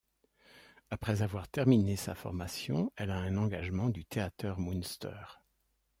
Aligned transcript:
Après 0.89 1.21
avoir 1.21 1.47
terminé 1.47 1.95
sa 1.95 2.15
formation, 2.15 2.91
elle 2.95 3.11
a 3.11 3.19
un 3.19 3.37
engagement 3.37 3.89
du 3.89 4.03
Theater 4.03 4.59
Münster. 4.59 5.15